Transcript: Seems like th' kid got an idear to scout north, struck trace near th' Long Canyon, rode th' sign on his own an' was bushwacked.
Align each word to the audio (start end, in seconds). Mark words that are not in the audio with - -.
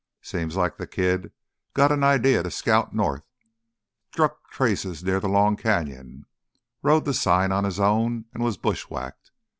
Seems 0.23 0.55
like 0.55 0.79
th' 0.79 0.89
kid 0.89 1.31
got 1.75 1.91
an 1.91 2.03
idear 2.03 2.41
to 2.41 2.49
scout 2.49 2.91
north, 2.91 3.21
struck 4.11 4.49
trace 4.49 4.83
near 5.03 5.19
th' 5.19 5.25
Long 5.29 5.55
Canyon, 5.55 6.25
rode 6.81 7.05
th' 7.05 7.13
sign 7.13 7.51
on 7.51 7.65
his 7.65 7.79
own 7.79 8.25
an' 8.33 8.41
was 8.41 8.57
bushwacked. 8.57 9.29